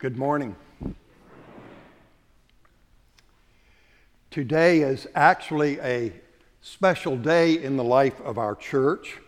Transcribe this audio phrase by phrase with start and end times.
[0.00, 0.56] Good morning.
[4.30, 6.14] Today is actually a
[6.62, 9.18] special day in the life of our church.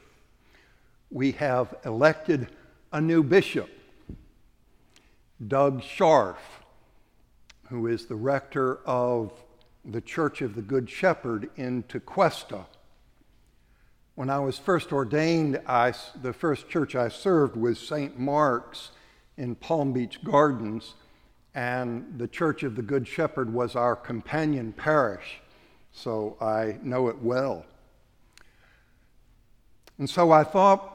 [1.10, 2.48] We have elected
[2.90, 3.68] a new bishop,
[5.46, 6.38] Doug Scharf,
[7.68, 9.30] who is the rector of
[9.84, 12.64] the Church of the Good Shepherd in Tequesta.
[14.14, 18.18] When I was first ordained, I, the first church I served was St.
[18.18, 18.88] Mark's
[19.36, 20.94] in Palm Beach Gardens,
[21.54, 25.40] and the Church of the Good Shepherd was our companion parish,
[25.92, 27.64] so I know it well.
[29.98, 30.88] And so I thought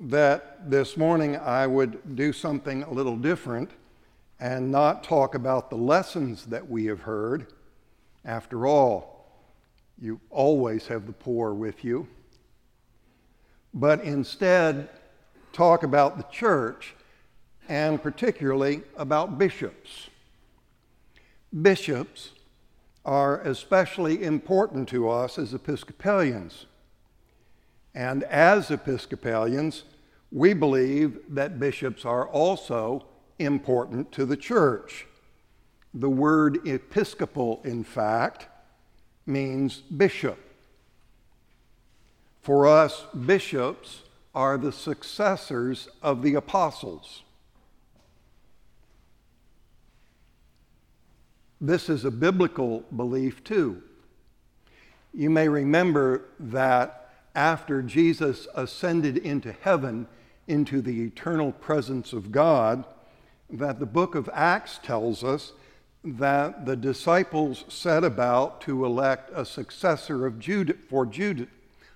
[0.00, 3.70] that this morning I would do something a little different
[4.40, 7.46] and not talk about the lessons that we have heard.
[8.24, 9.26] After all,
[10.00, 12.08] you always have the poor with you.
[13.72, 14.88] But instead,
[15.52, 16.94] talk about the church
[17.68, 20.08] and particularly about bishops.
[21.62, 22.30] Bishops
[23.04, 26.66] are especially important to us as Episcopalians.
[27.94, 29.84] And as Episcopalians,
[30.32, 33.06] we believe that bishops are also
[33.38, 35.06] important to the church.
[35.92, 38.48] The word episcopal, in fact,
[39.26, 40.38] means bishop.
[42.42, 44.02] For us, bishops
[44.34, 47.23] are the successors of the apostles.
[51.66, 53.82] This is a biblical belief too.
[55.14, 60.06] You may remember that after Jesus ascended into heaven,
[60.46, 62.84] into the eternal presence of God,
[63.48, 65.54] that the book of Acts tells us
[66.04, 71.48] that the disciples set about to elect a successor of Judas for Judas,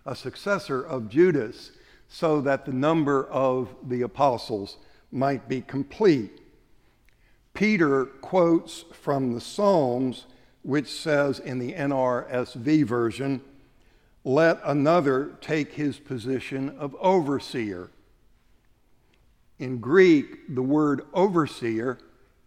[0.07, 1.73] a successor of Judas,
[2.09, 4.79] so that the number of the apostles
[5.13, 6.41] might be complete.
[7.59, 10.27] Peter quotes from the Psalms,
[10.63, 13.41] which says in the NRSV version,
[14.23, 17.91] let another take his position of overseer.
[19.59, 21.99] In Greek, the word overseer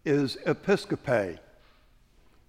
[0.02, 1.38] is episcope,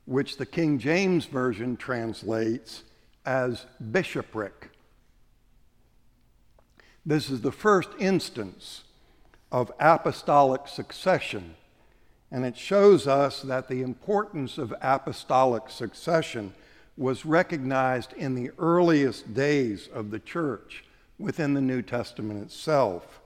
[0.05, 2.83] which the King James Version translates
[3.25, 4.69] as bishopric.
[7.05, 8.85] This is the first instance
[9.51, 11.55] of apostolic succession
[12.33, 16.51] and it shows us that the importance of apostolic succession
[16.97, 20.83] was recognized in the earliest days of the church
[21.19, 23.21] within the New Testament itself.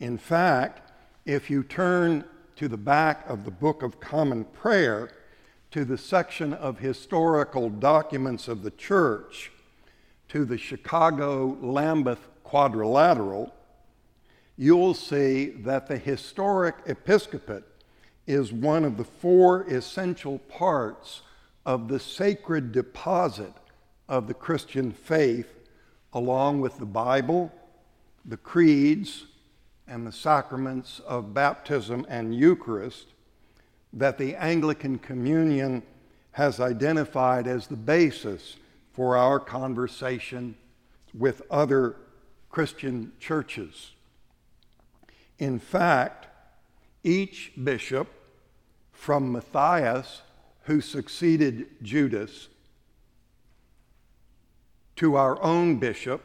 [0.00, 0.90] In fact,
[1.26, 2.24] if you turn
[2.56, 5.10] to the back of the Book of Common Prayer,
[5.70, 9.52] to the section of historical documents of the church,
[10.28, 13.52] to the Chicago Lambeth Quadrilateral,
[14.56, 17.64] you'll see that the historic episcopate
[18.26, 21.22] is one of the four essential parts
[21.66, 23.52] of the sacred deposit
[24.08, 25.48] of the Christian faith,
[26.12, 27.52] along with the Bible,
[28.24, 29.26] the creeds,
[29.86, 33.08] and the sacraments of baptism and Eucharist,
[33.92, 35.82] that the Anglican Communion
[36.32, 38.56] has identified as the basis
[38.92, 40.56] for our conversation
[41.12, 41.96] with other
[42.50, 43.92] Christian churches.
[45.38, 46.26] In fact,
[47.02, 48.08] each bishop
[48.92, 50.22] from Matthias,
[50.62, 52.48] who succeeded Judas,
[54.96, 56.22] to our own bishop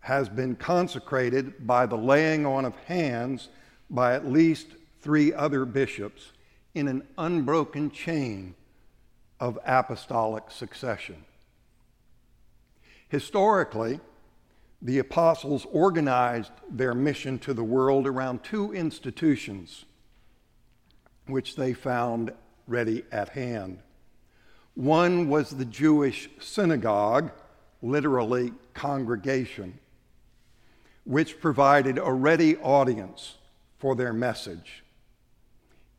[0.00, 3.48] has been consecrated by the laying on of hands
[3.90, 4.68] by at least
[5.00, 6.32] three other bishops
[6.74, 8.54] in an unbroken chain
[9.38, 11.24] of apostolic succession.
[13.08, 14.00] Historically,
[14.82, 19.84] the apostles organized their mission to the world around two institutions
[21.26, 22.32] which they found
[22.66, 23.78] ready at hand.
[24.74, 27.30] One was the Jewish synagogue,
[27.82, 29.78] literally congregation,
[31.04, 33.36] which provided a ready audience
[33.78, 34.82] for their message.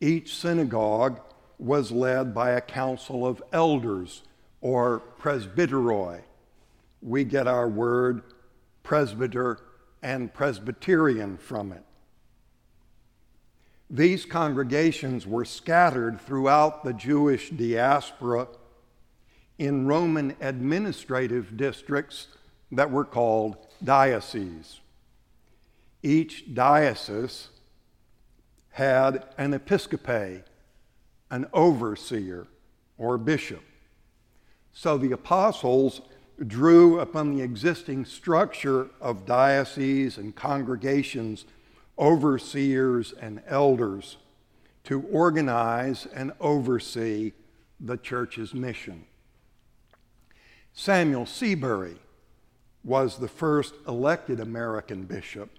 [0.00, 1.20] Each synagogue
[1.58, 4.22] was led by a council of elders
[4.60, 6.22] or presbyteroi.
[7.00, 8.22] We get our word
[8.82, 9.58] presbyter,
[10.02, 11.84] and Presbyterian from it.
[13.88, 18.48] These congregations were scattered throughout the Jewish diaspora
[19.58, 22.28] in Roman administrative districts
[22.72, 24.80] that were called dioceses.
[26.02, 27.48] Each diocese
[28.70, 30.42] had an episcope,
[31.30, 32.46] an overseer,
[32.96, 33.62] or bishop.
[34.72, 36.00] So the apostles
[36.46, 41.44] drew upon the existing structure of dioceses and congregations
[41.98, 44.16] overseers and elders
[44.84, 47.32] to organize and oversee
[47.78, 49.04] the church's mission.
[50.72, 51.96] Samuel Seabury
[52.82, 55.50] was the first elected American bishop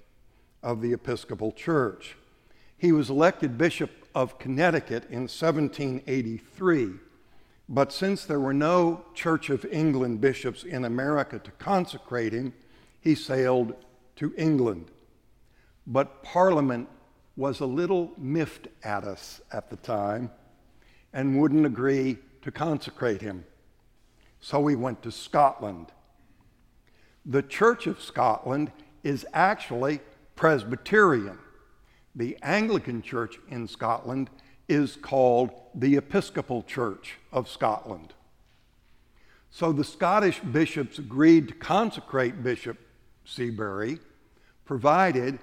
[0.61, 2.17] of the Episcopal Church.
[2.77, 6.91] He was elected Bishop of Connecticut in 1783,
[7.73, 12.53] but since there were no Church of England bishops in America to consecrate him,
[13.01, 13.73] he sailed
[14.15, 14.91] to England.
[15.87, 16.87] But Parliament
[17.35, 20.29] was a little miffed at us at the time
[21.13, 23.43] and wouldn't agree to consecrate him.
[24.39, 25.87] So he went to Scotland.
[27.25, 28.71] The Church of Scotland
[29.03, 29.99] is actually
[30.35, 31.39] Presbyterian.
[32.15, 34.29] The Anglican Church in Scotland
[34.67, 38.13] is called the Episcopal Church of Scotland.
[39.51, 42.77] So the Scottish bishops agreed to consecrate Bishop
[43.25, 43.99] Seabury,
[44.65, 45.39] provided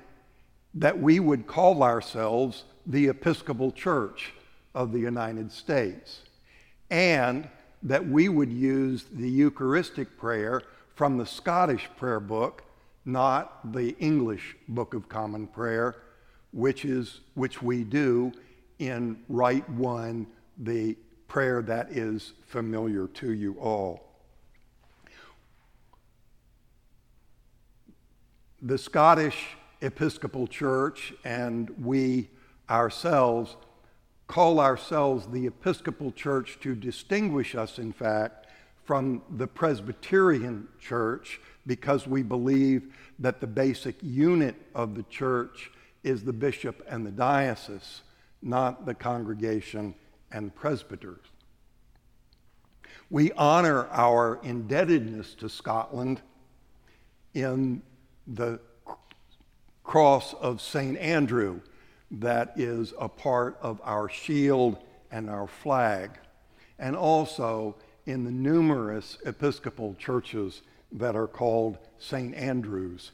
[0.75, 4.33] that we would call ourselves the Episcopal Church
[4.75, 6.23] of the United States,
[6.91, 7.49] and
[7.83, 10.63] that we would use the Eucharistic prayer
[10.95, 12.63] from the Scottish prayer book,
[13.05, 15.97] not the English Book of Common Prayer,
[16.53, 18.33] which is which we do
[18.81, 20.27] in Rite One,
[20.59, 20.97] the
[21.29, 24.09] prayer that is familiar to you all.
[28.63, 32.29] The Scottish Episcopal Church and we
[32.69, 33.57] ourselves
[34.27, 38.47] call ourselves the Episcopal Church to distinguish us, in fact,
[38.85, 45.71] from the Presbyterian Church because we believe that the basic unit of the church
[46.05, 48.03] is the bishop and the diocese,
[48.43, 49.95] not the congregation
[50.33, 51.25] and presbyters.
[53.11, 56.23] We honor our indebtedness to Scotland
[57.35, 57.83] in
[58.27, 58.61] the
[59.83, 60.97] cross of St.
[60.99, 61.61] Andrew
[62.13, 64.79] that is a part of our shield
[65.11, 66.11] and our flag,
[66.79, 67.77] and also
[68.07, 72.35] in the numerous Episcopal churches that are called St.
[72.35, 73.13] Andrews.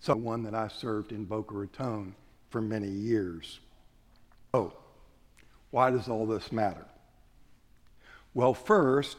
[0.00, 2.14] So, one that I served in Boca Raton
[2.50, 3.60] for many years.
[5.70, 6.86] Why does all this matter?
[8.34, 9.16] Well, first,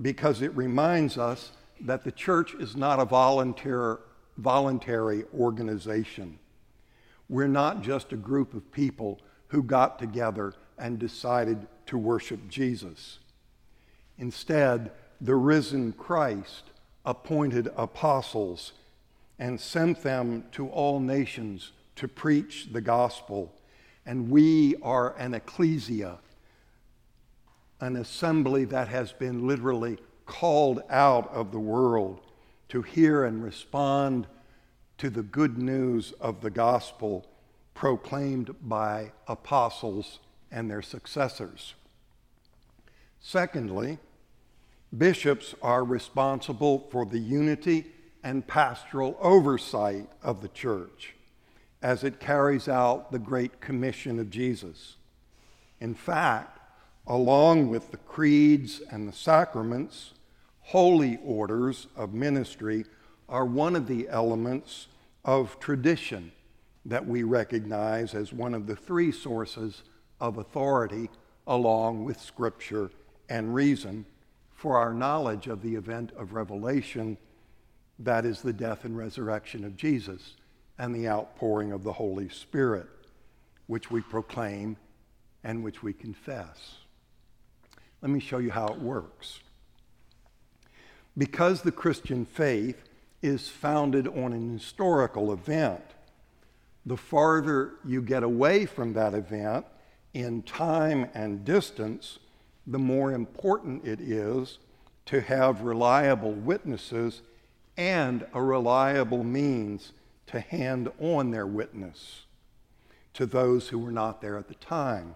[0.00, 4.00] because it reminds us that the church is not a volunteer
[4.36, 6.38] voluntary organization.
[7.28, 13.18] We're not just a group of people who got together and decided to worship Jesus.
[14.18, 14.90] Instead,
[15.20, 16.64] the risen Christ
[17.04, 18.72] appointed apostles
[19.38, 23.52] and sent them to all nations to preach the gospel.
[24.06, 26.18] And we are an ecclesia,
[27.80, 32.20] an assembly that has been literally called out of the world
[32.68, 34.26] to hear and respond
[34.98, 37.26] to the good news of the gospel
[37.74, 41.74] proclaimed by apostles and their successors.
[43.20, 43.98] Secondly,
[44.96, 47.86] bishops are responsible for the unity
[48.22, 51.14] and pastoral oversight of the church
[51.84, 54.96] as it carries out the Great Commission of Jesus.
[55.82, 56.58] In fact,
[57.06, 60.14] along with the creeds and the sacraments,
[60.60, 62.86] holy orders of ministry
[63.28, 64.86] are one of the elements
[65.26, 66.32] of tradition
[66.86, 69.82] that we recognize as one of the three sources
[70.22, 71.10] of authority,
[71.46, 72.90] along with Scripture
[73.28, 74.06] and reason,
[74.54, 77.18] for our knowledge of the event of revelation
[77.98, 80.36] that is the death and resurrection of Jesus
[80.78, 82.86] and the outpouring of the Holy Spirit,
[83.66, 84.76] which we proclaim
[85.42, 86.76] and which we confess.
[88.02, 89.40] Let me show you how it works.
[91.16, 92.82] Because the Christian faith
[93.22, 95.82] is founded on an historical event,
[96.84, 99.64] the farther you get away from that event
[100.12, 102.18] in time and distance,
[102.66, 104.58] the more important it is
[105.06, 107.22] to have reliable witnesses
[107.76, 109.92] and a reliable means
[110.26, 112.22] to hand on their witness
[113.14, 115.14] to those who were not there at the time.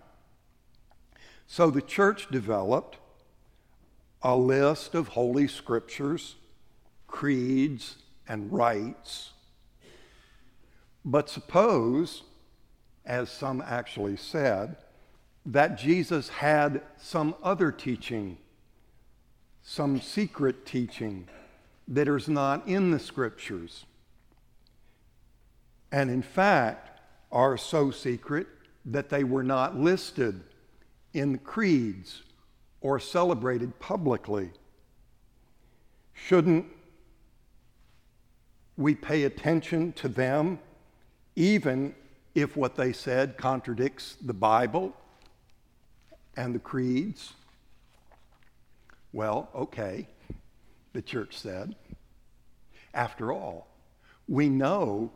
[1.46, 2.98] So the church developed
[4.22, 6.36] a list of holy scriptures,
[7.06, 7.96] creeds,
[8.28, 9.32] and rites.
[11.04, 12.22] But suppose,
[13.06, 14.76] as some actually said,
[15.46, 18.36] that Jesus had some other teaching,
[19.62, 21.26] some secret teaching
[21.86, 23.86] that is not in the scriptures,
[25.92, 28.46] and in fact are so secret
[28.84, 30.42] that they were not listed
[31.12, 32.22] in creeds
[32.80, 34.50] or celebrated publicly.
[36.14, 36.66] Shouldn't
[38.78, 40.60] we pay attention to them,
[41.34, 41.94] even
[42.34, 44.94] if what they said contradicts the Bible
[46.36, 47.32] and the creeds.
[49.12, 50.06] Well, okay,
[50.92, 51.74] the church said.
[52.94, 53.66] After all,
[54.28, 55.10] we know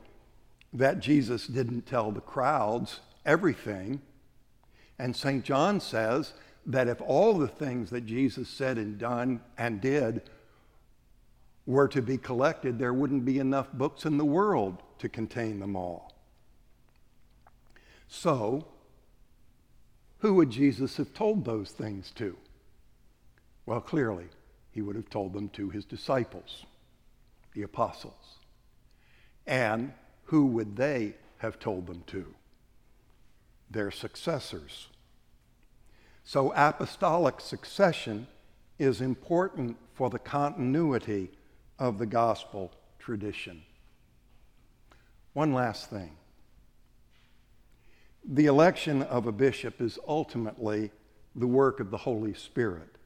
[0.72, 4.00] that Jesus didn't tell the crowds everything.
[4.98, 5.44] And St.
[5.44, 6.32] John says
[6.66, 10.22] that if all the things that Jesus said and done and did
[11.66, 15.76] were to be collected, there wouldn't be enough books in the world to contain them
[15.76, 16.12] all.
[18.08, 18.66] So,
[20.18, 22.36] who would Jesus have told those things to?
[23.66, 24.26] Well, clearly,
[24.70, 26.64] he would have told them to his disciples,
[27.54, 28.38] the apostles.
[29.46, 29.92] And
[30.32, 32.24] who would they have told them to?
[33.70, 34.88] Their successors.
[36.24, 38.26] So, apostolic succession
[38.78, 41.30] is important for the continuity
[41.78, 43.62] of the gospel tradition.
[45.34, 46.16] One last thing
[48.24, 50.92] the election of a bishop is ultimately
[51.36, 52.96] the work of the Holy Spirit.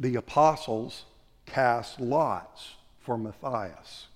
[0.00, 1.04] The apostles
[1.46, 4.08] cast lots for Matthias.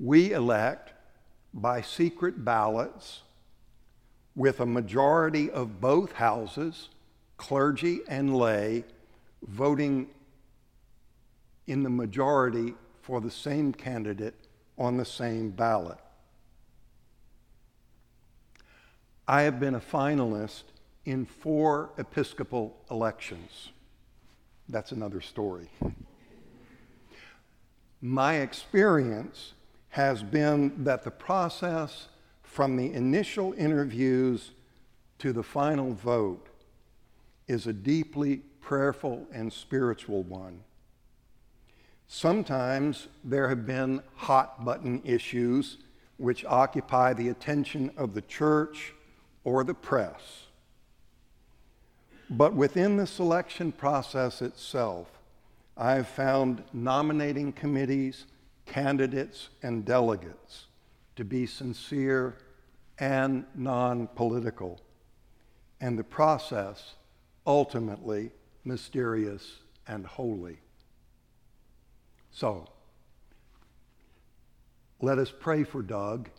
[0.00, 0.94] We elect
[1.52, 3.20] by secret ballots
[4.34, 6.88] with a majority of both houses,
[7.36, 8.84] clergy and lay,
[9.46, 10.08] voting
[11.66, 14.34] in the majority for the same candidate
[14.78, 15.98] on the same ballot.
[19.28, 20.62] I have been a finalist
[21.04, 23.68] in four Episcopal elections.
[24.68, 25.68] That's another story.
[28.00, 29.52] My experience
[29.90, 32.08] has been that the process
[32.42, 34.52] from the initial interviews
[35.18, 36.48] to the final vote
[37.46, 40.60] is a deeply prayerful and spiritual one.
[42.06, 45.78] Sometimes there have been hot button issues
[46.16, 48.92] which occupy the attention of the church
[49.44, 50.46] or the press.
[52.28, 55.08] But within the selection process itself,
[55.76, 58.26] I have found nominating committees,
[58.70, 60.66] candidates, and delegates
[61.16, 62.38] to be sincere
[63.00, 64.80] and non political,
[65.80, 66.94] and the process
[67.46, 68.30] ultimately
[68.64, 69.56] mysterious
[69.88, 70.58] and holy.
[72.30, 72.68] So,
[75.00, 76.30] let us pray for Doug,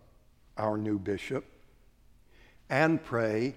[0.57, 1.43] our new bishop,
[2.69, 3.55] and pray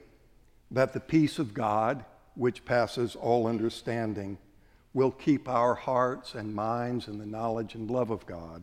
[0.73, 2.05] that the peace of God,
[2.35, 4.37] which passes all understanding,
[4.95, 8.63] will keep our hearts and minds in the knowledge and love of God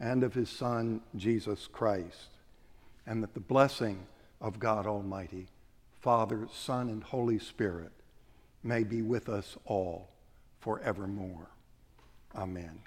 [0.00, 2.28] and of his Son, Jesus Christ,
[3.06, 4.06] and that the blessing
[4.40, 5.48] of God Almighty,
[6.00, 7.92] Father, Son, and Holy Spirit
[8.62, 10.08] may be with us all
[10.60, 11.48] forevermore.
[12.34, 12.80] Amen.